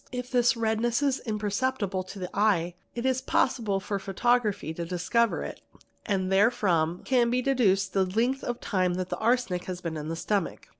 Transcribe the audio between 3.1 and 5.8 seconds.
possible for "photography to discover it,